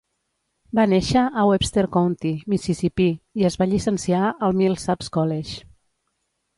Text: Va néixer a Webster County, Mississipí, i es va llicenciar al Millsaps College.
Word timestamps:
Va 0.79 0.85
néixer 0.93 1.25
a 1.41 1.43
Webster 1.49 1.83
County, 1.97 2.33
Mississipí, 2.55 3.09
i 3.43 3.49
es 3.53 3.61
va 3.63 3.71
llicenciar 3.75 4.27
al 4.35 4.61
Millsaps 4.65 5.15
College. 5.21 5.61